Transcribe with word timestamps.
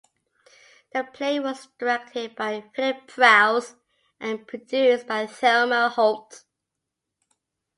The 0.93 1.03
play 1.03 1.39
was 1.39 1.67
directed 1.77 2.35
by 2.35 2.63
Philip 2.75 3.05
Prowse 3.07 3.75
and 4.19 4.47
produced 4.47 5.05
by 5.05 5.27
Thelma 5.27 5.89
Holt. 5.89 6.43